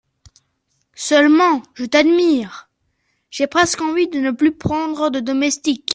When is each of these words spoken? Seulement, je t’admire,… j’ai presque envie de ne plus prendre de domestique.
Seulement, 0.95 1.61
je 1.75 1.85
t’admire,… 1.85 2.71
j’ai 3.29 3.45
presque 3.45 3.81
envie 3.81 4.07
de 4.07 4.17
ne 4.19 4.31
plus 4.31 4.51
prendre 4.51 5.11
de 5.11 5.19
domestique. 5.19 5.89